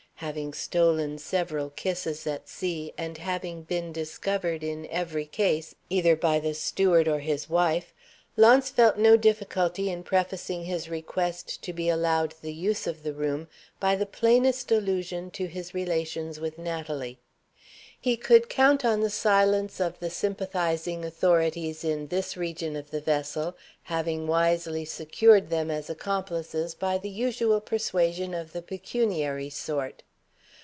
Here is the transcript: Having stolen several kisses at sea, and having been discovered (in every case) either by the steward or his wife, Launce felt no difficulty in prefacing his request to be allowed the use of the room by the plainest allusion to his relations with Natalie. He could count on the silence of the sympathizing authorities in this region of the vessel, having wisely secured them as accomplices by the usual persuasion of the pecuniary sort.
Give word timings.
Having 0.15 0.53
stolen 0.53 1.17
several 1.17 1.71
kisses 1.71 2.27
at 2.27 2.47
sea, 2.47 2.93
and 2.95 3.17
having 3.17 3.63
been 3.63 3.91
discovered 3.91 4.63
(in 4.63 4.85
every 4.85 5.25
case) 5.25 5.73
either 5.89 6.15
by 6.15 6.37
the 6.39 6.53
steward 6.53 7.07
or 7.07 7.21
his 7.21 7.49
wife, 7.49 7.91
Launce 8.37 8.69
felt 8.69 8.99
no 8.99 9.17
difficulty 9.17 9.89
in 9.89 10.03
prefacing 10.03 10.65
his 10.65 10.87
request 10.87 11.63
to 11.63 11.73
be 11.73 11.89
allowed 11.89 12.35
the 12.43 12.53
use 12.53 12.85
of 12.85 13.01
the 13.01 13.13
room 13.13 13.47
by 13.79 13.95
the 13.95 14.05
plainest 14.05 14.71
allusion 14.71 15.31
to 15.31 15.47
his 15.47 15.73
relations 15.73 16.39
with 16.39 16.59
Natalie. 16.59 17.17
He 17.99 18.15
could 18.15 18.47
count 18.47 18.85
on 18.85 18.99
the 18.99 19.09
silence 19.09 19.79
of 19.79 19.97
the 19.99 20.11
sympathizing 20.11 21.03
authorities 21.03 21.83
in 21.83 22.09
this 22.09 22.37
region 22.37 22.75
of 22.75 22.91
the 22.91 23.01
vessel, 23.01 23.57
having 23.85 24.27
wisely 24.27 24.85
secured 24.85 25.49
them 25.49 25.71
as 25.71 25.89
accomplices 25.89 26.75
by 26.75 26.99
the 26.99 27.09
usual 27.09 27.59
persuasion 27.59 28.35
of 28.35 28.53
the 28.53 28.61
pecuniary 28.61 29.49
sort. 29.49 30.03